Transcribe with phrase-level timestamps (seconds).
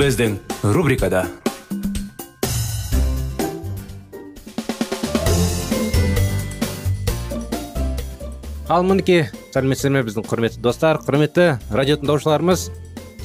[0.00, 0.38] Біздің
[0.72, 1.26] рубрикада
[8.70, 12.64] ал мінекей сәлеметсіздер ме біздің құрметті достар құрметті радио тыңдаушыларымыз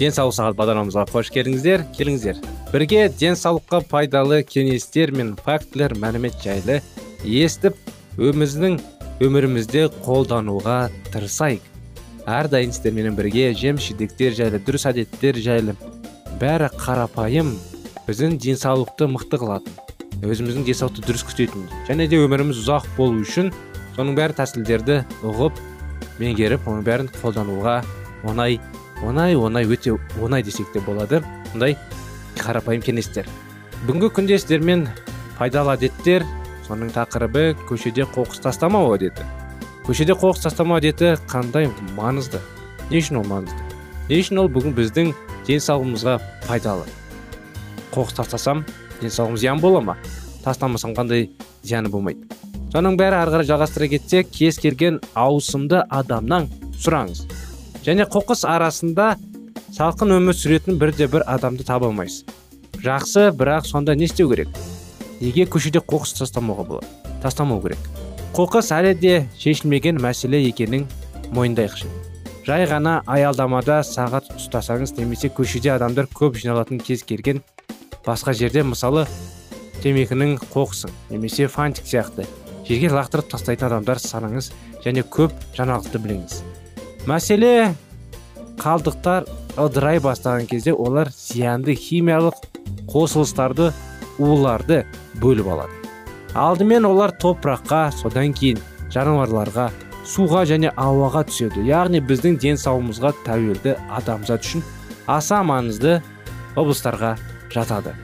[0.02, 6.82] денсаулық сағат бағдарламамызға қош келдіңіздер келіңіздер бірге денсаулыққа пайдалы кеңестер мен фактілер мәлімет жайлы
[7.24, 7.80] естіп
[8.20, 8.82] өміздің
[9.24, 11.72] өмірімізде қолдануға тырысайық
[12.28, 15.80] әрдайым сіздермен бірге жем жидектер жайлы дұрыс әдеттер жайлы
[16.42, 17.54] бәрі қарапайым
[18.08, 23.54] біздің денсаулықты мықты қылатын өзіміздің денсаулықты дұрыс күтетін және де өміріміз ұзақ болу үшін
[23.96, 25.62] соның бәрі тәсілдерді ұғып
[26.20, 27.78] меңгеріп оның бәрін қолдануға
[28.28, 28.60] оңай
[29.04, 31.22] оңай оңай өте оңай десек те болады.
[31.52, 31.78] Сондай
[32.40, 33.28] қарапайым кеңестер.
[33.88, 34.88] Бүгінгі күнде сіздермен
[35.40, 36.26] пайдалы әдеттер
[36.68, 39.24] соның тақырыбы көшеде қоқыс тастамау әдеті
[39.88, 42.42] көшеде қоқыс тастамау әдеті қандай маңызды?
[42.90, 43.62] Не үшін ол маңызды?
[44.10, 45.14] Не үшін ол бүгін біздің
[45.48, 46.86] денсаулығымызға пайдалы.
[47.94, 48.66] Қоқыс тастасам
[49.02, 49.98] денсаулығым зиян бола ма?
[50.44, 51.30] Тастамасам қандай
[51.64, 52.26] зияны болмайды?
[52.74, 57.26] Соның бәрі ары қарай жалғастыра кетсек кез келген ауысымды адамнан сұраңыз.
[57.86, 59.16] Және қоқыс арасында
[59.76, 62.26] салқын өмір сүретін бірде бір адамды таба алмайсыз.
[62.84, 64.50] Жақсы бірақ сонда не істеу керек?
[65.22, 66.92] Неге көшеде қоқыс тастамауға болады?
[67.24, 67.80] Тастамау керек.
[68.36, 70.90] Қоқыс әлі де шешілмеген мәселе екенін
[71.32, 71.88] мойындайықшы.
[72.46, 77.40] Жай ғана аялдамада сағат ұстасаңыз немесе көшеде адамдар көп жиналатын кез келген
[78.06, 79.08] басқа жерде мысалы
[79.82, 82.28] темекінің қоқысын немесе фантик сияқты
[82.68, 84.52] жерге лақтырып тастайтын адамдар санаңыз
[84.86, 86.36] және көп жаңалықты біліңіз.
[87.10, 87.74] Мәселе
[88.62, 89.26] қалдықтар
[89.58, 92.38] ыдырай бастаған кезде олар зиянды химиялық
[92.90, 93.72] қосылыстарды
[94.20, 94.84] уларды
[95.22, 95.82] бөліп алады.
[96.36, 98.62] Алдымен олар топыраққа содан кейін
[98.94, 99.72] жануарларға
[100.06, 101.66] суға және ауаға түседі.
[101.66, 104.64] Яғни біздің денсаулығымызға тәуелді адамзат үшін
[105.08, 106.00] аса маңызды
[106.56, 107.16] облыстарға
[107.54, 107.96] жатады.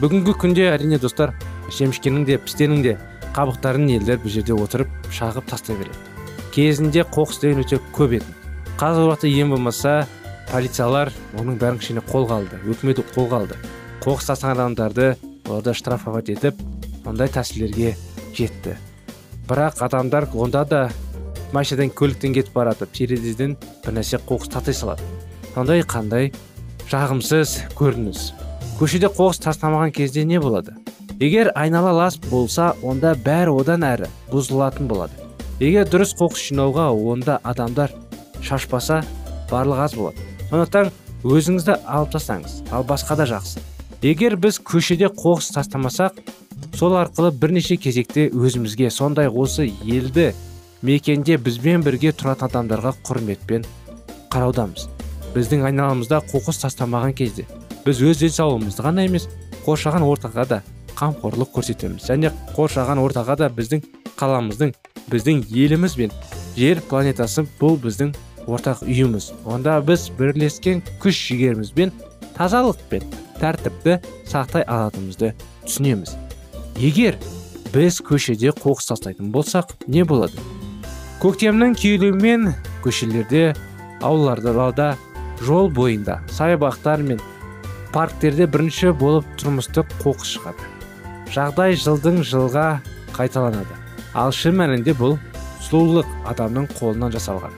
[0.00, 1.32] Бүгінгі күнде әрине достар
[1.72, 2.96] жемішкенің де пістенің де
[3.36, 5.96] қабықтарын елдер бұл жерде отырып шағып тастай береді.
[6.52, 8.36] Кезінде қоқыс деген өте көп еді.
[8.76, 9.94] Қазіргі уақытта ең болмаса
[10.50, 13.58] полициялар оның бәрін кішкене қолға алды өкімет қолға алды.
[14.04, 15.16] Қоқыс тастаған адамдарды
[15.48, 16.60] оларды штрафовать етіп
[17.06, 17.96] ондай тәсілдерге
[18.36, 18.76] жетті.
[19.48, 20.80] Бірақ адамдар онда да
[21.56, 22.86] машинадан көліктен кетіп барады.
[22.92, 25.02] Терезеден бір нәрсе қоқыс тастай салады.
[25.54, 26.32] Сондай қандай
[26.90, 28.32] жағымсыз көрініс.
[28.76, 30.76] Көшеде қоқыс тастамаған кезде не болады?
[31.18, 35.16] Егер айнала лас болса онда бәрі одан әрі бұзылатын болады.
[35.60, 37.94] Егер дұрыс қоқыс жинауға онда адамдар
[38.44, 39.00] шашпаса
[39.48, 40.26] барлығы аз болады.
[40.50, 40.92] Сондықтан
[41.24, 43.64] өзіңізді алып тастаңыз ал басқа да жақсы.
[44.04, 46.20] Егер біз көшеде қоқыс тастамасақ
[46.76, 50.34] сол арқылы бірнеше кезекте өзімізге сондай осы елді
[50.82, 53.64] мекенде бізбен бірге тұратын адамдарға құрметпен
[54.32, 54.88] қараудамыз.
[55.34, 57.46] Біздің айналамызда қоқыс тастамаған кезде
[57.86, 59.28] біз өз денсаулығымызды ғана емес
[59.64, 60.62] қоршаған ортаға да
[60.96, 62.08] қамқорлық көрсетеміз.
[62.08, 63.84] Және қоршаған ортаға да біздің
[64.18, 64.74] қаламыздың
[65.12, 66.14] біздің еліміз бен
[66.56, 68.14] жер планетасы бұл біздің
[68.46, 69.32] ортақ үйіміз.
[69.44, 71.92] Онда біз бірлескен күш жігерімізбен
[72.36, 73.06] тазалық пен
[73.40, 75.34] тәртіпті сақтай алатынымызды
[75.66, 76.16] түсінеміз.
[76.80, 77.18] Егер
[77.74, 80.36] біз көшеде қоқыс тастайтын болсақ не болады?
[81.22, 82.50] Көктемнің күйлімен
[82.84, 83.54] көшелерде
[84.04, 84.90] аулаларда
[85.40, 87.20] жол бойында саябақтар мен
[87.94, 90.66] парктерде бірінші болып тұрмыстық қоқыс шығады.
[91.32, 92.66] Жағдай жылдың жылға
[93.16, 93.78] қайталанады.
[94.12, 95.16] Ал шын мәнінде бұл
[95.64, 97.56] сұлулық адамның қолынан жасалған.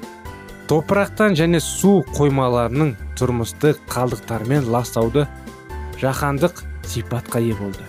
[0.71, 5.27] Топырақтан және су қоймаларының тұрмыстық қалдықтармен ластауды
[5.99, 7.83] жаһандық сипатқа ие болды.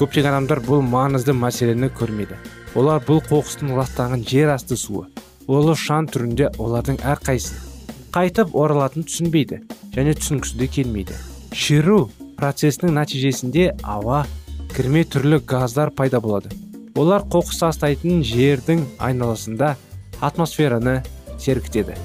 [0.00, 2.40] Көптеген адамдар бұл маңызды мәселені көрмейді.
[2.78, 5.06] Олар бұл қоқыстың ластаған жер асты суы.
[5.50, 7.72] Улы шаң түрінде олардың әрқайсысы
[8.12, 9.58] қайтып оралатынын түсінбейді
[9.94, 11.16] және түсінгісі де келмейді.
[11.52, 14.22] Шеру процесінің нәтижесінде ауа
[14.76, 16.52] кірме түрлі газдар пайда болады.
[16.96, 19.76] Олар қоқыс тастайтын жердің айналасында
[20.20, 21.00] атмосфераны
[21.40, 21.96] сергітеді.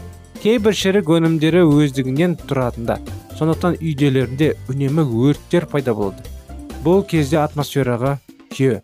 [0.42, 3.00] Кейбір шірік өнімдері өздігінен тұратында
[3.38, 6.24] сондықтан үйделерінде үнемі өрттер пайда болады.
[6.86, 8.18] Бұл кезде атмосфераға
[8.54, 8.82] күйе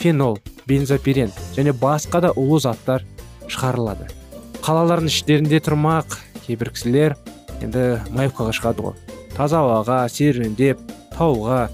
[0.00, 3.04] фенол бензопирен және басқа да улы заттар
[3.48, 4.08] шығарылады.
[4.64, 6.16] Қалалардың іштерінде тұрмақ
[6.46, 7.16] кейбір кісілер
[7.62, 8.96] енді маевкаға шығады ғой.
[9.36, 10.80] Таза ауаға серуендеп
[11.14, 11.66] тауға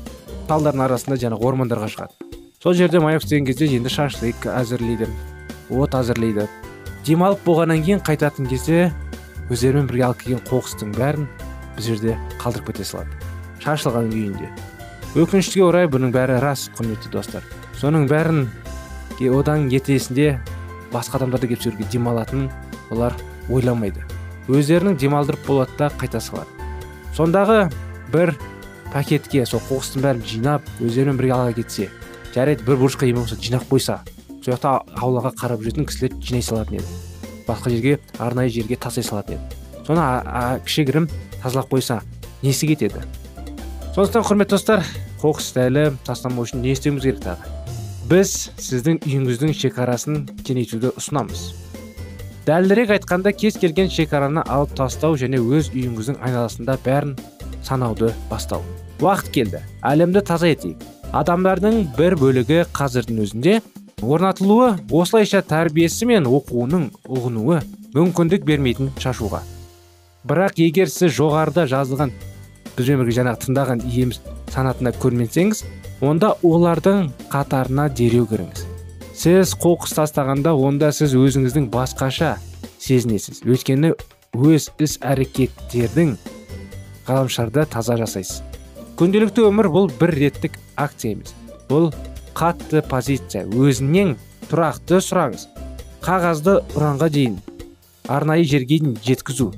[0.49, 2.29] талдардың арасында жаңағы ормандарға шығады.
[2.63, 5.09] Сол жерде маев істеген кезде енді шашлык әзірлейді
[5.71, 6.49] от әзірлейді.
[7.07, 8.93] Демалып болғаннан кейін қайтатын кезде
[9.51, 11.27] өздерімен бірге алып келген қоқыстың бәрін
[11.79, 13.17] бұл жерде қалдырып кете салады.
[13.65, 14.53] Шашылған күйінде
[15.13, 17.43] өкінішке орай бұның бәрі рас құрметті достар.
[17.77, 18.47] Соның бәрін
[19.21, 20.41] одан ертесінде
[20.93, 22.51] басқа адамдарды келіп сол жерге демалатынын
[22.91, 23.15] олар
[23.51, 24.03] ойламайды.
[24.49, 26.51] Өздерінің демалдырып болады да қайта салады.
[27.17, 27.71] Сондағы
[28.13, 28.35] бір
[28.93, 31.89] пакетке сол қоқыстың бәрін жинап өздерімен бірге ала кетсе
[32.35, 34.01] жарайды бір бұрышқа ең болмаса жинап қойса
[34.43, 37.01] сол жақта аулаға қарап жүретін кісілер жинай салатын еді.
[37.47, 39.61] Басқа жерге арнайы жерге тастай салатын еді.
[39.87, 40.05] Соны
[40.67, 41.09] кішігірім
[41.43, 42.03] тазалап қойса
[42.43, 43.03] несі кетеді?
[43.95, 44.87] Сондықтан құрметті достар
[45.23, 47.62] қоқысты әлі тастамау үшін не істеуіміз керек тағы?
[48.13, 51.47] Біз сіздің үйіңіздің шекарасын кеңейтуді ұсынамыз.
[52.45, 57.15] Дәлірек айтқанда кез келген шекараны алып тастау және өз үйіңіздің айналасында бәрін
[57.65, 58.61] санауды бастау.
[59.01, 59.63] Уақыт келді.
[59.81, 60.83] Әлемді таза етейік.
[61.17, 63.55] Адамдардың бір бөлігі қазірдің өзінде
[64.05, 67.63] орнатылуы осылайша тәрбиесі мен оқуының ұғынуы
[67.97, 69.41] мүмкіндік бермейтін шашуға.
[70.29, 72.13] Бірақ егер сіз жоғарыда жазылған
[72.77, 74.21] бізбен бірге жаңағы тыңдаған иеміз
[74.53, 75.65] санатына көрменсеңіз
[76.03, 78.65] онда олардың қатарына дереу кіріңіз.
[79.15, 82.37] Сіз қоқыс тастағанда онда сіз өзіңіздің басқаша
[82.83, 83.43] сезінесіз.
[83.47, 83.93] Өйткені
[84.35, 86.17] өз іс әрекеттердің
[87.07, 88.43] ғаламшарда таза жасайсыз.
[88.99, 91.35] Күнделікті өмір бұл бір реттік акция емес.
[91.69, 91.93] Бұл
[92.35, 93.45] қатты позиция.
[93.47, 94.17] Өзінен
[94.51, 95.47] тұрақты сұраңыз.
[96.03, 97.39] Қағазды ұранға дейін
[98.09, 99.53] арнайы жерге дейін жеткізу.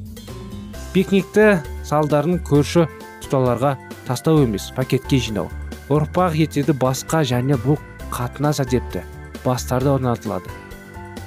[0.92, 2.84] Пикникті салдарын көрші
[3.24, 3.74] тұталарға
[4.06, 5.50] тастау емес пакетке жинау.
[5.92, 7.80] Ұрпақ етеді басқа және бұл
[8.12, 9.02] қатынас әдепті
[9.44, 10.52] бастарда орнатылады.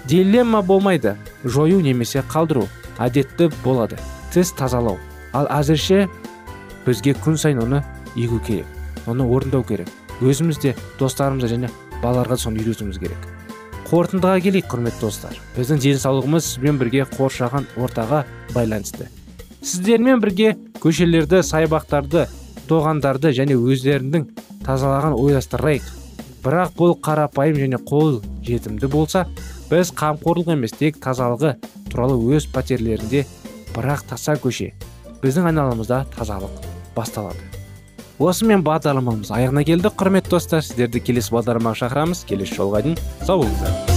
[0.07, 2.65] Дилемма болмайды жою немесе қалдыру
[2.97, 3.99] әдетті болады.
[4.33, 4.97] Тіс тазалау.
[5.33, 6.07] Ал әзірше
[6.85, 7.83] бізге күн сайын оны
[8.15, 8.65] егу керек
[9.07, 9.89] оны орындау керек.
[10.21, 11.69] Өзіміз де достарымызға және
[12.01, 13.27] балаларға соны үйретуіміз керек.
[13.87, 15.37] Қорытындыға келейік құрметті достар.
[15.55, 19.07] Біздің денсаулығымыз сізбен бірге қоршаған ортаға байланысты.
[19.61, 22.27] Сіздермен бірге көшелерді саябақтарды
[22.69, 24.27] тоғандарды және өздерінің
[24.65, 25.85] тазалаған ойластырайық.
[26.45, 29.25] Бірақ бұл қарапайым және қол жетімді болса
[29.71, 31.57] біз қамқорлық емес тек тазалығы
[31.91, 33.25] туралы өз пәтерлерінде
[33.75, 34.71] бірақ таса көше
[35.23, 36.63] біздің айналамызда тазалық
[36.95, 37.41] басталады.
[38.17, 40.65] Осымен бағдарламамыз аяғына келді құрметті достар.
[40.65, 42.25] Сіздерді келесі бағдарламаға шақырамыз.
[42.25, 43.96] Келесі жолға дейін сау болыңыздар.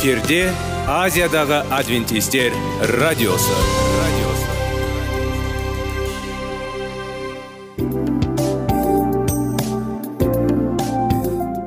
[0.00, 0.48] эфирде
[0.88, 2.54] азиядағы адвентистер
[2.96, 3.56] радиосы.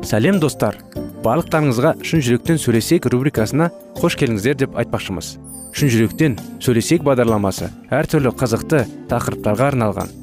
[0.09, 0.79] Сәлем достар.
[1.21, 3.69] Барлықтарыңызға шын жүректен сөйлесек рубрикасына
[4.01, 5.35] қош келдіңіздер деп айтпақшымыз.
[5.77, 10.22] Шын жүректен сөйлесек бағдарламасы әртүрлі қызықты тақырыптарға арналған.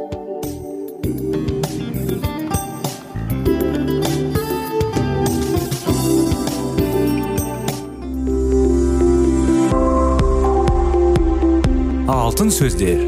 [12.31, 13.01] Алтын сөздер.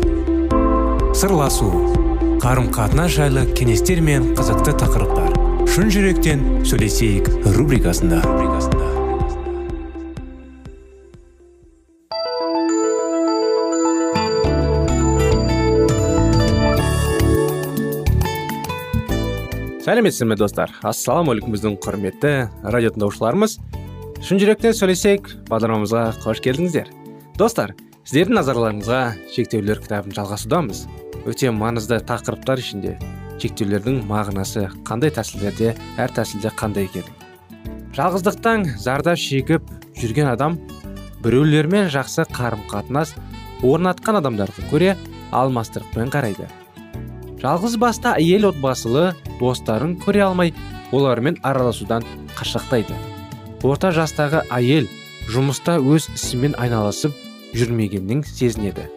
[1.15, 1.69] Сырласу
[2.43, 5.29] қарым қатынас жайлы кеңестер мен қызықты тақырыптар.
[5.71, 8.19] Шын жүректен сөйлесейік рубрикасында.
[19.85, 20.75] Сәлеметсіздер ме достар?
[20.83, 22.33] Ассалаумағалейкум біздің құрметті
[22.75, 23.55] радио тыңдаушыларымыз
[24.19, 26.91] шын жүректен сөйлесейік бағдарламамызға қош келдіңіздер.
[27.39, 27.71] Достар
[28.03, 30.81] сіздердің назарларыңызға шектеулер кітабын жалғасудамыз.
[31.23, 32.97] Өте маңызды тақырыптар ішінде
[33.39, 37.07] шектеулердің мағынасы қандай тәсілдерде әр тәсілде қандай екені.
[37.95, 40.59] Жалғыздықтан зардап шегіп жүрген адам
[41.23, 43.15] біреулермен жақсы қарым қатынас
[43.63, 44.97] орнатқан адамдарды көре
[45.31, 46.51] алмастырықпен қарайды.
[47.39, 50.51] Жалғыз басты әйел отбасылы достарын көре алмай
[50.91, 52.03] олармен араласудан
[52.35, 52.99] қашықтайды
[53.63, 54.91] орта жастағы әйел
[55.31, 57.15] жұмыста өз ісімен айналысып
[57.53, 58.87] жүрмегеннің сезінеді.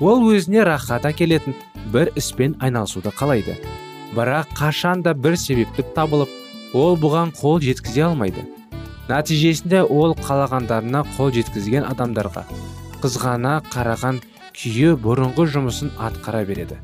[0.00, 1.54] Ол өзіне рахат әкелетін
[1.92, 3.56] бір іспен айналысуды қалайды.
[4.14, 6.30] Бірақ қашан да бір себепті табылып
[6.74, 8.44] ол бұған қол жеткізе алмайды.
[9.08, 12.46] Нәтижесінде ол қалағандарына қол жеткізген адамдарға
[13.04, 14.22] қызғана қараған
[14.56, 16.78] күйі бұрынғы жұмысын атқара береді.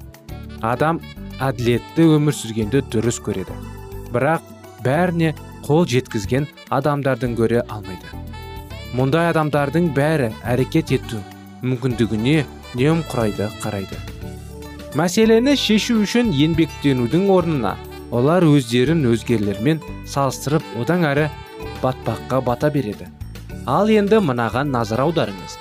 [0.61, 1.00] Адам
[1.41, 3.57] әділетті өмір сүргенді дұрыс көреді.
[4.12, 4.45] Бірақ
[4.85, 5.33] бәріне
[5.65, 8.29] қол жеткізген адамдардың көре алмайды.
[8.97, 11.20] Мұндай адамдардың бәрі әрекет ету
[11.62, 12.40] мүмкіндігіне
[12.75, 13.99] немқұрайды қарайды.
[14.99, 17.76] Мәселені шешу үшін еңбектенудің орнына
[18.11, 19.78] олар өздерін өзгелермен
[20.11, 21.28] салыстырып одан әрі
[21.82, 23.06] батпаққа бата береді.
[23.66, 25.54] Ал енді мынаған назар аударыңыз.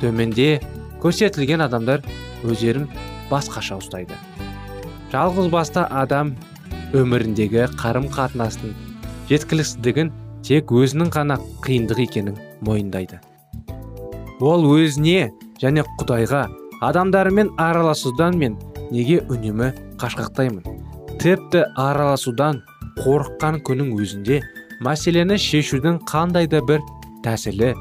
[0.00, 0.58] Төменде
[1.02, 2.02] көрсетілген адамдар
[2.42, 2.88] өздерін
[3.30, 4.18] басқаша ұстайды.
[5.12, 6.34] Жалғыз басты адам
[6.96, 8.74] өміріндегі қарым қатынастың
[9.30, 10.10] жеткіліксіздігін
[10.42, 13.20] тек өзінің ғана қиындық екенін мойындайды.
[14.42, 15.30] Ол өзіне
[15.62, 16.46] және құдайға
[16.82, 18.56] адамдармен араласудан мен
[18.90, 19.70] неге үнемі
[20.02, 20.66] қашқақтаймын?
[21.22, 22.62] Тіпті араласудан
[22.98, 24.40] қорыққан күннің өзінде
[24.82, 26.82] мәселені шешудің қандай да бір
[27.22, 27.72] тәсілі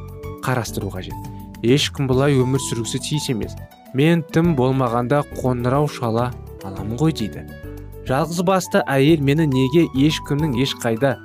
[0.45, 1.17] қарастыру қажет.
[1.65, 3.57] Ешкім бұлай өмір сүргісі тиіс емес.
[3.97, 6.29] Мен тым болмағанда қоңырау шала
[6.63, 7.43] аламын ғой дейді.
[8.05, 11.17] Жалғыз басты әйел мені неге ешкімнің ешқайда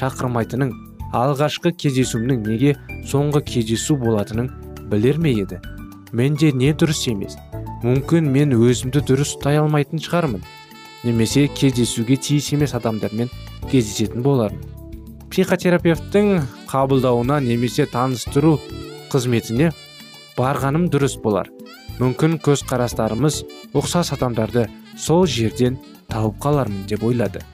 [0.00, 0.72] шақырмайтынын
[1.16, 2.74] алғашқы кездесуімнің неге
[3.10, 4.50] соңғы кездесу болатынын
[4.90, 5.60] білер ме еді?
[6.12, 7.36] Менде не дұрыс емес.
[7.84, 10.42] Мүмкін мен өзімді дұрыс ұстай алмайтын шығармын.
[11.04, 13.30] Немесе кездесуге тиіс емес адамдармен
[13.70, 14.66] кездесетін болармын.
[15.30, 18.58] Психотерапевттің қабылдауына немесе таныстыру
[19.12, 19.70] қызметіне
[20.36, 21.48] барғаным дұрыс болар.
[22.00, 23.42] Мүмкін көзқарастарымыз
[23.76, 24.66] ұқсас адамдарды
[24.98, 25.78] сол жерден
[26.10, 27.44] тауып қалармын деп ойлады.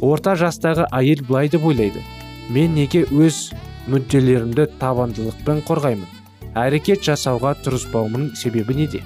[0.00, 2.02] Орта жастағы әйел былай деп ойлайды.
[2.50, 3.50] Мен неге өз
[3.90, 6.08] мүдделерімді табандылықпен қорғаймын?
[6.58, 9.02] Әрекет жасауға тырыспауымның себебі неде?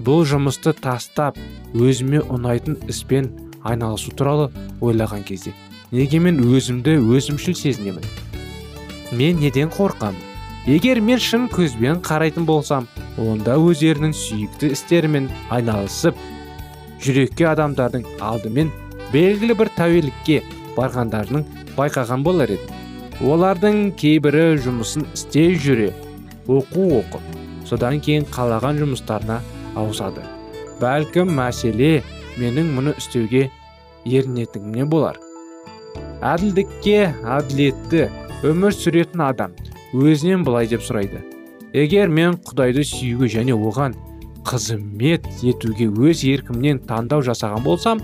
[0.00, 1.36] Бұл жұмысты тастап
[1.74, 3.28] өзіме ұнайтын іспен
[3.62, 4.48] айналысу туралы
[4.80, 5.52] ойлаған кезде
[5.92, 8.04] неге мен өзімді өзімшіл сезінемін?
[9.12, 10.26] Мен неден қорқамын?
[10.70, 12.86] Егер мен шын көзбен қарайтын болсам
[13.18, 16.16] онда өздерінің сүйікті істерімен айналысып
[17.02, 18.70] жүрекке адамдардың алдымен
[19.14, 20.42] белгілі бір тәуелікке
[20.76, 25.90] барғандарының байқаған болар едім олардың кейбірі жұмысын істей жүре
[26.48, 29.40] оқу оқып содан кейін қалаған жұмыстарына
[29.78, 30.22] ауысады.
[30.80, 32.00] Бәлкім мәселе
[32.40, 33.48] менің мұны істеуге
[34.08, 35.18] ерінетінімнен болар.
[36.24, 38.06] Әділдікке әділетті
[38.48, 39.54] өмір сүретін адам
[39.92, 41.20] өзінен былай деп сұрайды.
[41.76, 43.94] Егер мен құдайды сүюге және оған
[44.48, 48.00] қызмет етуге өз еркімнен таңдау жасаған болсам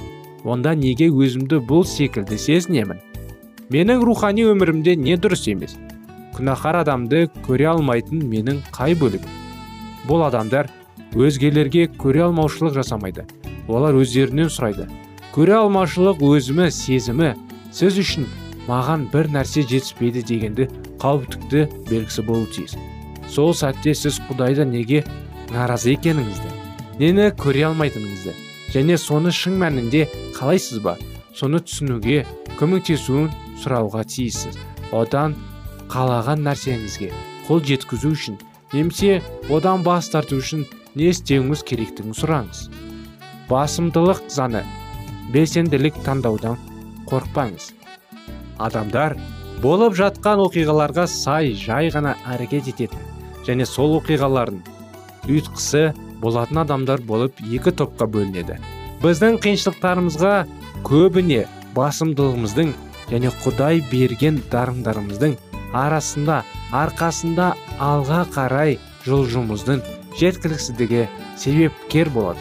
[0.47, 3.01] онда неге өзімді бұл секілді сезінемін?
[3.75, 5.75] Менің рухани өмірімде не дұрыс емес?
[6.37, 9.27] Күнәһар адамды көре алмайтын менің қай бөлігім?
[10.07, 10.71] Бұл адамдар
[11.17, 13.27] өзгелерге көре алмаушылық жасамайды.
[13.67, 14.87] Олар өздерінен сұрайды.
[15.35, 17.35] Көре алмаушылық өзімі сезімі
[17.75, 18.29] сіз үшін
[18.69, 20.69] маған бір нәрсе жетіспейді дегенді
[21.03, 22.77] қауіптікті белгісі болу тиіс.
[23.27, 25.03] Сол сәтте сіз құдайды неге
[25.51, 26.55] наразы екеніңізді
[27.01, 28.33] нені көре алмайтыныңызды
[28.75, 30.97] және соны шын мәнінде қалайсыз ба?
[31.37, 32.25] Соны түсінуге
[32.61, 33.31] көмектесуін
[33.63, 34.59] сұрауға тиіссіз.
[34.93, 35.35] Одан
[35.93, 37.11] қалаған нәрсеңізге
[37.47, 38.37] қол жеткізу үшін
[38.75, 40.67] немесе одан бас тарту үшін
[40.97, 42.67] не істеуіңіз керектігін сұраңыз.
[43.49, 44.63] Басымдылық заңы.
[45.33, 46.61] Белсенділік таңдаудан
[47.09, 47.73] қорықпаңыз.
[48.59, 49.17] Адамдар
[49.63, 53.05] болып жатқан оқиғаларға сай жай ғана әрекет ететін
[53.47, 54.63] және сол оқиғалардың
[55.27, 58.59] ұйытқысы болатын адамдар болып екі топқа бөлінеді.
[59.03, 60.35] Біздің қиыншылықтарымызға
[60.87, 61.45] көбіне
[61.77, 62.73] басымдылығымыздың
[63.11, 65.37] және құдай берген дарындарымыздың
[65.77, 66.41] арасында
[66.75, 69.83] арқасында алға қарай жылжуымыздың
[70.21, 71.05] жеткіліксіздігі
[71.37, 72.41] себепкер болады.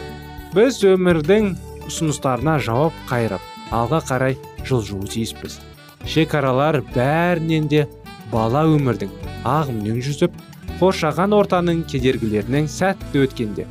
[0.55, 1.51] Біз өмірдің
[1.89, 5.59] ұсыныстарына жауап қайырып алға қарай жылжуы тиіспіз.
[6.07, 7.85] Шекаралар бәрінен де
[8.31, 9.11] бала өмірдің
[9.45, 10.39] ағымымен жүзіп
[10.79, 13.67] қоршаған ортаның кедергілерінен сәтті өткенде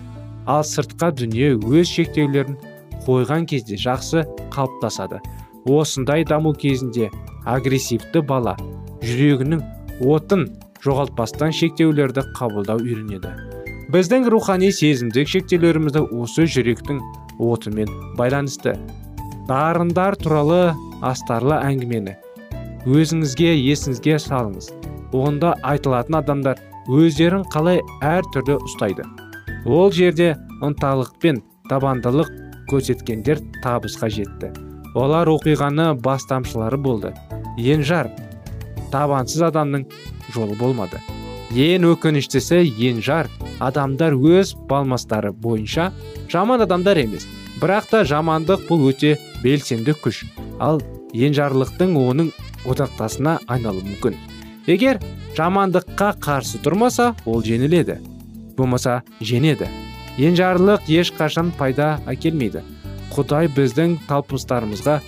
[0.46, 2.56] ал сыртқа дүние өз шектеулерін
[3.06, 5.20] қойған кезде жақсы қалыптасады.
[5.64, 7.10] Осындай даму кезінде
[7.44, 8.56] агрессивті бала
[9.04, 9.62] жүрегінің
[10.04, 10.48] отын
[10.84, 13.32] жоғалтпастан шектеулерді қабылдау үйренеді.
[13.92, 17.00] Біздің рухани сезімдік шектеулерімізді осы жүректің
[17.38, 18.76] отымен байланысты.
[19.48, 22.16] Дарындар туралы астарлы әңгімені
[22.84, 24.70] өзіңізге есіңізге салыңыз.
[25.16, 29.04] Онда айтылатын адамдар өздерін қалай әр түрлі ұстайды.
[29.64, 30.34] Ол жерде
[30.64, 32.28] ынталық пен табандылық
[32.70, 34.52] көрсеткендер табысқа жетті.
[34.94, 37.12] Олар оқиғаны бастамшылары болды.
[37.58, 38.10] Енжар
[38.92, 39.88] табансыз адамның
[40.34, 41.00] жолы болмады.
[41.54, 43.28] Ең өкініштісі енжар
[43.62, 45.90] адамдар өз балмастары бойынша
[46.32, 47.26] жаман адамдар емес.
[47.60, 50.24] Бірақ та жамандық бұл өте белсенді күш.
[50.58, 50.82] Ал
[51.14, 52.32] енжарлықтың оның
[52.66, 54.18] одақтасына айналуы мүмкін.
[54.66, 54.98] Егер
[55.36, 58.00] жамандыққа қарсы тұрмаса ол жеңіледі.
[58.56, 59.68] Болмаса жеңеді.
[60.18, 62.62] Енжарлық ешқашан пайда әкелмейді.
[63.14, 65.00] Құдай біздің талпыныстарымызға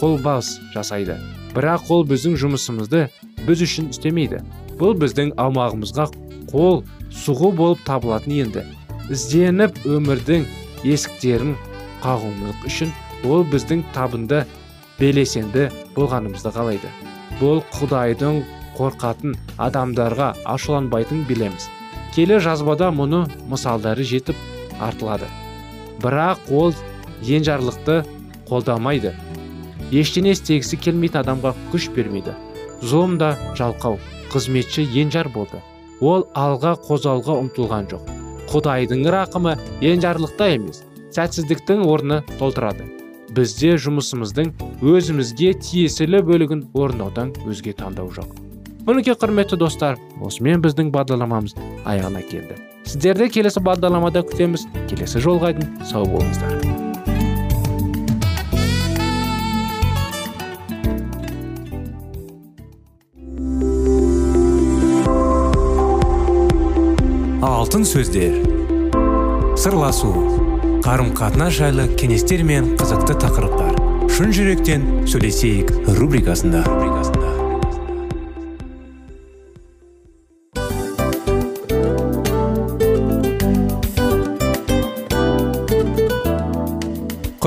[0.00, 1.18] қолбас жасайды.
[1.54, 3.06] Бірақ ол біздің жұмысымызды
[3.46, 4.42] біз үшін істемейді.
[4.78, 6.08] Бұл біздің аумағымызға
[6.50, 6.82] қол
[7.14, 8.64] сұғу болып табылатын енді.
[9.10, 10.46] Ізденіп өмірдің
[10.86, 11.54] есіктерін
[12.02, 12.92] қағуымыз үшін
[13.26, 14.44] ол біздің табынды
[14.98, 16.90] белесенді болғанымызды қалайды.
[17.38, 18.42] Бұл құдайдың
[18.78, 21.70] қорқатын адамдарға ашуланбайтын білеміз.
[22.14, 24.38] Келі жазбада мұны мысалдары жетіп
[24.80, 25.28] артылады.
[26.02, 26.74] Бірақ ол
[27.22, 28.02] енжарлықты
[28.48, 29.14] қолдамайды.
[29.90, 32.34] Ештеңе істегісі келмейтін адамға күш бермейді.
[32.82, 33.98] Зұлым да жалқау
[34.32, 35.62] қызметші енжар болды.
[36.00, 38.12] Ол алға қозғауға ұмтылған жоқ.
[38.52, 40.84] Құдайдың рақымы енжарлықта емес
[41.16, 42.86] сәтсіздіктің орны толтырады.
[43.34, 48.30] Бізде жұмысымыздың өзімізге тиесілі бөлігін орындаудан өзге таңдау жоқ.
[48.86, 52.67] Мінекей құрметті достар осымен біздің бағдарламамыз аяғына келді.
[52.88, 54.64] Сіздерді келесі бағдарламада күтеміз.
[54.88, 56.56] Келесі жолға дейін сау болыңыздар.
[67.44, 68.38] Алтын сөздер.
[69.58, 70.12] Сырласу.
[70.86, 73.76] Қарым қатынас жайлы кеңестер мен қызықты тақырыптар.
[74.08, 76.64] Шын жүректен сөйлесейік рубрикасында.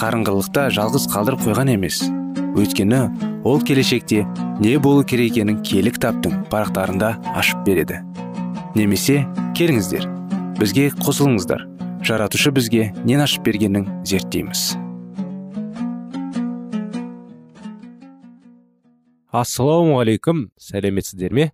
[0.00, 1.98] қарыңғылықта жалғыз қалдырып қойған емес.
[2.56, 3.00] Өйткені
[3.44, 4.22] ол келешекте
[4.60, 8.00] не болу керек екенін кітаптың парақтарында ашып береді.
[8.74, 9.26] Немесе
[9.58, 10.06] келіңіздер
[10.56, 11.66] бізге қосылыңыздар.
[12.00, 14.78] Жаратушы бізге нен ашып бергенін зерттейміз.
[19.36, 21.50] Ассалаумағалейкум сәлеметсіздер ме?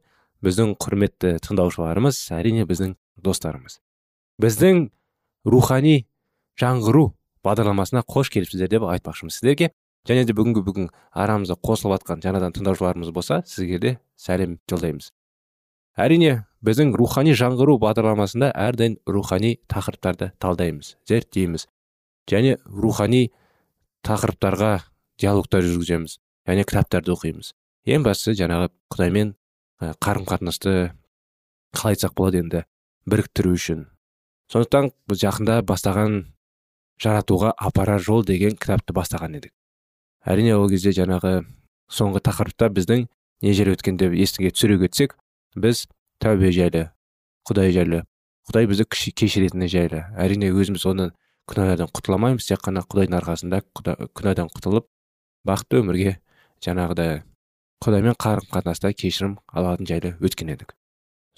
[0.46, 2.94] Біздің құрметті тыңдаушыларымыз әрине біздің
[3.26, 3.80] достарымыз.
[4.38, 4.86] Біздің
[5.44, 6.06] рухани
[6.60, 7.15] жаңғыру
[7.46, 9.38] бағдарламасына қош келіпсіздер деп айтпақшымыз.
[9.38, 9.70] Сіздерге
[10.08, 15.10] және де бүгінгі бүгін арамызда қосылып жатқан жаңадан тыңдаушыларымыз болса сізге де сәлем жолдаймыз.
[15.96, 21.66] Әрине біздің рухани жаңғыру бағдарламасында әрдайым рухани тақырыптарды талдаймыз зерттейміз
[22.28, 23.30] және рухани
[24.06, 24.72] тақырыптарға
[25.22, 27.54] диалогтар жүргіземіз және кітаптарды оқимыз.
[27.86, 29.34] Ең бастысы жаңағы құдаймен
[29.80, 30.92] қарым қатынасты
[31.76, 32.64] қалай айтсақ болады енді
[33.08, 33.86] біріктіру үшін.
[34.52, 36.20] Сондықтан біз жақында бастаған
[37.02, 39.52] жаратуға апарар жол деген кітапты бастаған едік.
[40.26, 41.44] Әрине ол кезде жаңағы
[41.92, 43.06] соңғы тақырыпта біздің
[43.42, 45.16] не жайлы өткен деп есіңе түсіре кетсек
[45.54, 45.86] біз
[46.22, 46.88] тәубе жайлы
[47.48, 48.02] құдай жайлы
[48.48, 50.02] құдай бізді кешіретіні жайлы.
[50.16, 51.10] Әрине өзіміз оны
[51.50, 54.88] күнәдан құтыла алмаймыз тек қана құдайдың арқасында күнәдан құтылып
[55.46, 56.16] бақытты өмірге
[56.64, 57.22] жаңағыдай
[57.84, 60.74] құдаймен қарым қатынаста кешірім алатын жайлы өткен едік.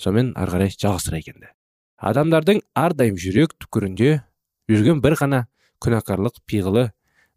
[0.01, 1.51] Сонымен ары қарай жалғастырайық енді.
[1.99, 4.23] Адамдардың әрдайым жүрек түкірінде
[4.69, 5.41] жүрген бір ғана
[5.83, 6.91] күнәкарлық пиғылы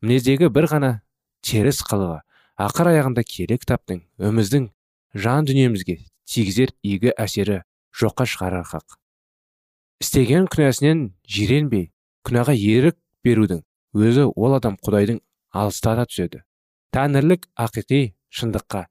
[0.04, 0.91] мінездегі бір ғана
[1.46, 2.22] теріс қылығы.
[2.62, 4.67] Ақыр аяғында киелі кітаптың өміздің
[5.15, 5.98] жан дүниемізге
[6.30, 7.62] тигізер игі әсері
[7.98, 8.98] жоққа шығарар хақ.
[10.02, 11.89] Істеген күнәсінен жиренбей
[12.28, 13.63] күнәға ерік берудің
[13.98, 15.20] өзі ол адам құдайдың
[15.52, 16.44] алыстата түседі.
[16.96, 18.86] Тәңірлік ақиқи шындыққа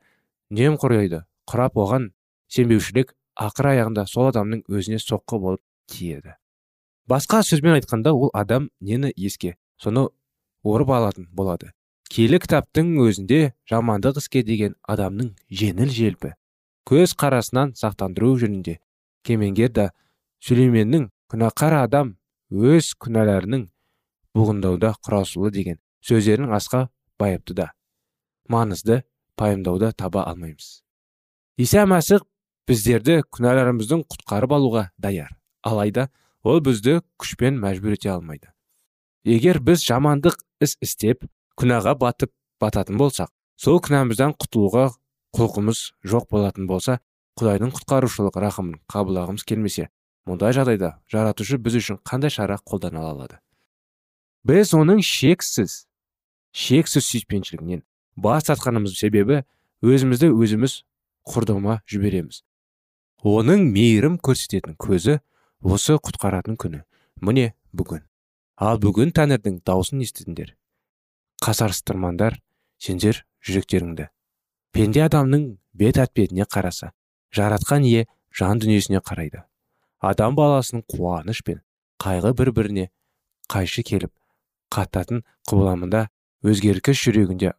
[0.57, 2.11] немқұрайды құрап оған
[2.53, 6.37] сенбеушілік ақыр аяғында сол адамның өзіне соққы болып тиеді.
[7.11, 10.09] Басқа сөзбен айтқанда ол адам нені еске соны
[10.63, 11.73] орып алатын болады.
[12.11, 16.35] Киелі кітаптың өзінде жамандық іске деген адамның жеңіл желпі
[16.91, 18.79] көз қарасынан сақтандыру жөнінде.
[19.27, 19.91] Кемеңгер да
[20.43, 22.17] сүлейменнің күнәқар адам
[22.51, 23.69] өз күнәларының
[24.35, 26.89] бұғындауда құрасулы деген сөздерін асқа
[27.21, 27.69] байыпты да.
[28.51, 29.03] Маңызды
[29.39, 30.81] пайымдауды таба алмаймыз.
[31.61, 32.25] Иса мәсіх
[32.67, 35.31] біздерді күнәларымыздың құтқарып алуға даяр.
[35.63, 36.09] Алайда
[36.47, 38.51] ол бізді күшпен мәжбүр ете алмайды.
[39.25, 41.27] Егер біз жамандық іс істеп
[41.61, 44.87] күнәға батып бататын болсақ сол күнәмізден құтылуға
[45.37, 46.99] құлқымыз жоқ болатын болса
[47.41, 49.89] құдайдың құтқарушылық рақымын қабылдағымыз келмесе
[50.29, 53.39] мұндай жағдайда жаратушы біз үшін қандай шара қолдана алады?
[54.45, 55.85] Біз оның шексіз
[56.57, 57.85] шексіз сүйіспеншілігінен
[58.17, 59.43] бас тартқанымыз себебі
[59.85, 60.81] өзімізді өзіміз
[61.29, 62.43] құрдымға жібереміз.
[63.21, 65.21] Оның мейірім көрсететін көзі
[65.63, 66.85] осы құтқаратын күні.
[67.21, 68.07] Міне бүгін.
[68.57, 70.57] Ал бүгін тәңірдің даусын естідіңдер
[71.41, 72.37] қасарыстырмандар
[72.81, 74.09] сендер жүректеріңді.
[74.73, 76.93] Пенде адамның бет әтпетіне қараса
[77.37, 79.43] жаратқан ие жан дүниесіне қарайды.
[80.01, 81.63] Адам баласының қуаныш пен
[82.01, 82.87] қайғы бір біріне
[83.49, 84.13] қайшы келіп
[84.73, 86.07] қататын құбыламында
[86.45, 87.55] өзгеркіш жүрегінде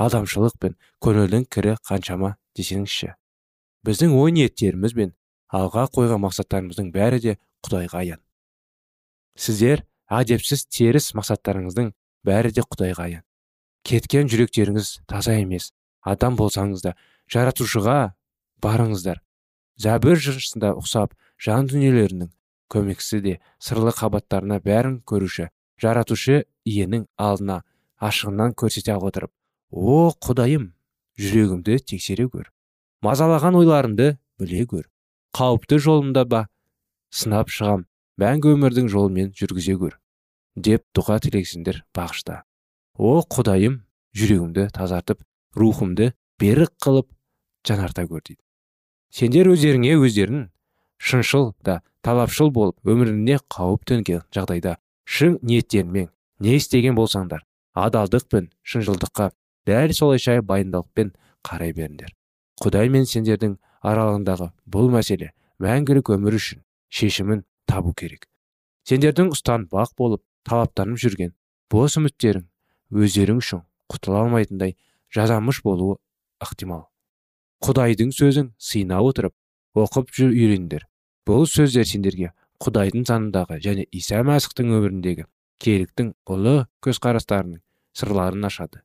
[0.00, 3.12] адамшылық пен көңілдің кірі қаншама десеңізші.
[3.86, 5.14] Біздің ой ниеттеріміз бен
[5.52, 7.36] алға қойған мақсаттарымыздың бәрі де
[7.66, 8.22] құдайға аян.
[9.36, 11.92] Сіздер әдепсіз теріс мақсаттарыңыздың
[12.26, 13.26] бәрі де құдайға аян.
[13.86, 16.94] Кеткен жүректеріңіз таза емес адам болсаңыз да
[17.32, 18.14] жаратушыға
[18.62, 19.20] барыңыздар.
[19.76, 22.30] Зәбір жыршысында ұқсап жан дүниелерінің
[22.72, 25.50] көмексі де сырлы қабаттарына бәрін көруші
[25.82, 27.60] жаратушы иенің алдына
[28.08, 29.32] ашығынан көрсете отырып
[29.70, 30.70] о құдайым
[31.20, 32.50] жүрегімді тексере көр
[33.06, 34.08] мазалаған ойларымды
[34.40, 34.88] біле көр
[35.36, 36.46] қауіпті жолымда ба
[37.16, 37.86] сынап шығам
[38.20, 39.96] мәңгі өмірдің жолымен жүргізе көр
[40.56, 42.42] деп дұға тілексіңдер бағышта.
[42.96, 43.82] О құдайым
[44.16, 45.22] жүрегімді тазартып
[45.56, 47.08] рухымды берік қылып
[47.68, 48.40] жанарта көр дейді.
[49.12, 50.46] Сендер өздеріңе өздерін
[50.98, 57.44] шыншыл да талапшыл болып өміріне қауіп төнген жағдайда шын ниеттеріңмен не істеген болсаңдар
[57.76, 59.30] адалдық пен шыншылдыққа
[59.68, 61.12] дәл солайша байындалықпен
[61.46, 62.12] қарай беріңдер.
[62.60, 68.26] Құдай мен сендердің аралығындағы бұл мәселе мәңгілік өмір үшін шешімін табу керек.
[68.86, 71.32] Сендердің ұстанбақ болып талаптанып жүрген
[71.72, 72.46] бос үміттерің
[72.94, 74.76] өздерің үшін құтыла алмайтындай
[75.14, 75.98] жазамыш болуы
[76.42, 76.86] ықтимал.
[77.64, 79.34] Құдайдың сөзін сыйна отырып
[79.74, 80.86] оқып жүр үйреніңдер
[81.26, 82.30] бұл сөздер сендерге
[82.62, 85.26] құдайдың санындағы және иса мәсіхтің өміріндегі
[85.62, 87.60] керіктің ұлы көзқарастарының
[87.96, 88.82] сырларын ашады.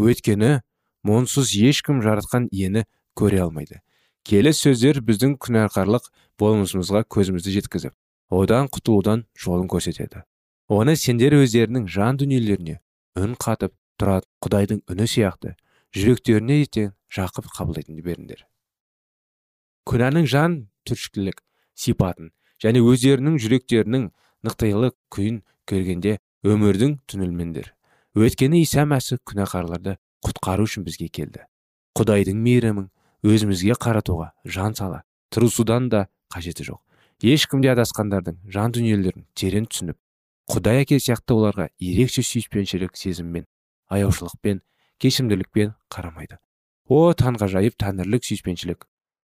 [0.00, 0.60] Өйткені
[1.06, 2.84] мұнсыз ешкім жаратқан иені
[3.16, 3.80] көре алмайды.
[4.26, 6.08] Келі сөздер біздің күнәқарлық
[6.40, 7.94] болмысымызға көзімізді жеткізіп
[8.34, 10.24] одан құтылудан жолын көрсетеді.
[10.66, 12.80] Оны сендер өздерінің жан дүниелеріне
[13.22, 15.54] үн қатып тұратын құдайдың үні сияқты
[15.94, 18.42] жүректеріне ертең жақып қабылдайтын беріңдер.
[19.86, 20.58] Күнәнің жан
[20.90, 21.44] түршікілік
[21.78, 24.10] сипатын және өздерінің жүректерінің
[24.42, 25.38] нықтайлы күйін
[25.70, 27.70] көргенде өмірдің түнілмендер.
[28.18, 31.46] Өйткені иса мәсіх күнәқарларды құтқару үшін бізге келді.
[31.94, 32.90] Құдайдың мейірімін
[33.26, 35.02] өзімізге қаратуға жан сала.
[35.34, 36.80] Тырысудан да қажеті жоқ.
[37.22, 39.98] Ешкімде адасқандардың жан дүниелерін терең түсініп
[40.52, 43.46] құдай әке сияқты оларға ерекше сүйіспеншілік сезіммен
[43.90, 44.60] аяушылықпен
[45.02, 46.38] кешімділікпен қарамайды.
[46.86, 48.86] О таңғажайып тәңірлік сүйіспеншілік!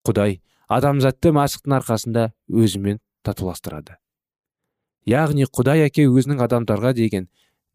[0.05, 3.99] Құдай адамзатты масықтың арқасында өзімен татуластырады.
[5.07, 7.29] Яғни құдай әке өзінің адамдарға деген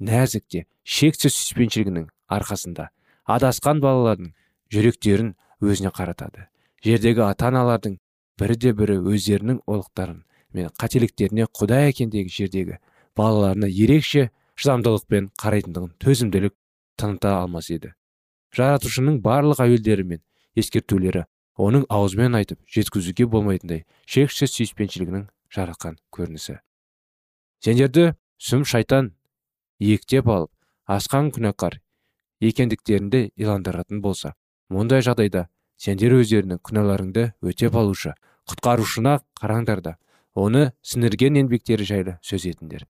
[0.04, 2.90] нәзік те шексіз сүйіспеншілігінің арқасында
[3.30, 4.34] адасқан балалардың
[4.74, 6.48] жүректерін өзіне қаратады.
[6.84, 7.98] Жердегі ата аналардың
[8.40, 10.24] бірі де бірі өздерінің олықтарын
[10.56, 12.78] мен қателіктеріне құдай әкендегі жердегі
[13.20, 16.56] балаларына ерекше шыдамдылықпен қарайтындығын төзімділік
[17.00, 17.94] таныта алмас еді.
[18.56, 20.24] Жаратушының барлық әуелдері мен
[20.58, 21.26] ескертулері
[21.60, 26.60] оның аузымен айтып жеткізуге болмайтындай шексіз сүйіспеншілігінің жаратқан көрінісі.
[27.60, 29.12] Сендерді сүм шайтан
[29.80, 30.52] ектеп алып
[30.88, 31.80] асқан күнәқар
[32.40, 34.34] екендіктерінде иландыратын болса
[34.74, 35.48] мұндай жағдайда
[35.80, 38.14] сендер өздерінің күнәларыңды өтеп алушы
[38.50, 39.96] құтқарушына қараңдар да
[40.36, 42.86] оны сіңірген еңбектері жайлы сөз етіңдер.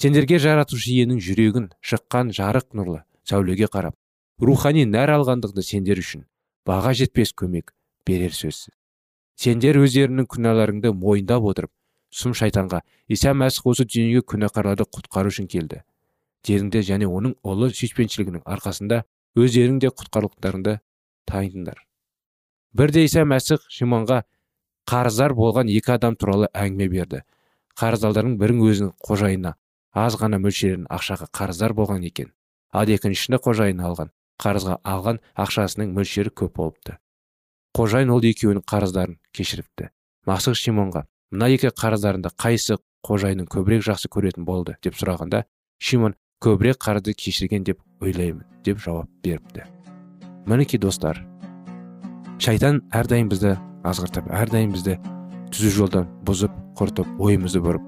[0.00, 3.94] Сендерге жаратушы иенің жүрегін шыққан жарық нұрлы сәулеге қарап
[4.42, 6.26] рухани нәр алғандықты сендер үшін
[6.66, 7.74] баға жетпес көмек
[8.06, 8.74] берер сөзсіз.
[9.34, 11.72] Сендер өздерінің күнәларыңды мойындап отырып
[12.14, 15.82] сұм шайтанға иса мәсіх осы дүниеге күнәқарларды құтқару үшін келді
[16.46, 19.00] дедіңдер және оның ұлы сүйіспеншілігінің арқасында
[19.40, 20.76] өздерің де құтқарлықтарыңды
[21.30, 21.84] тайындыңдар
[22.74, 24.22] бірде иса мәсіх шимонға
[24.90, 27.22] қарыздар болған екі адам туралы әңгіме берді.
[27.78, 29.54] Қарыздардың бірін өзінің қожайынына
[29.94, 32.32] аз ғана мөлшерін ақшаға қарыздар болған екен.
[32.74, 34.10] Ал екіншісінде қожайыны алған
[34.42, 36.98] қарызға алған ақшасының мөлшері көп болыпты.
[37.74, 39.90] Қожайын ол екеуінің қарыздарын кешіріпті.
[40.26, 44.76] Мақсық шимонға мына екі қарыздарында қайсы қожайынын көбірек жақсы көретін болды?
[44.82, 45.44] деп сұрағанда
[45.78, 49.73] шимон көбірек қарызды кешірген деп ойлаймын деп жауап беріпті.
[50.46, 51.20] Мінекей достар.
[52.38, 53.54] Шайтан әрдайым бізді
[53.86, 54.98] азғыртып әрдайым бізді
[55.54, 57.84] түзу жолдан бұзып құртып ойымызды бұрып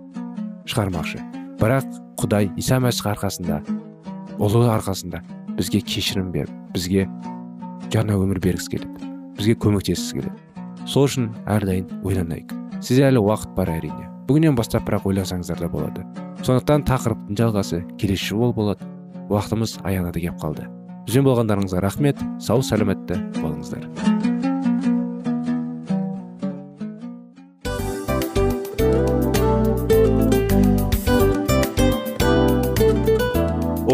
[0.71, 1.21] шығармақшы.
[1.61, 1.89] Бірақ
[2.21, 3.61] құдай иса мәсіх арқасында
[4.39, 5.23] ұлы арқасында
[5.57, 7.07] бізге кешірім беріп бізге
[7.93, 12.53] жаңа өмір бергісі келеді бізге көмектескісі келеді сол үшін әрдайым ойланайық.
[12.81, 14.07] Сізде әлі уақыт бар әрине.
[14.29, 16.05] Бүгіннен бастап бірақ ойласаңыздар да болады.
[16.47, 18.87] Сондықтан тақырыптың жалғасы келесі жолы болады.
[19.27, 20.69] Уақытымыз аяғына да келіп қалды.
[21.07, 24.16] Бізбен болғандарыңызға рахмет сау сәлеметті болыңыздар.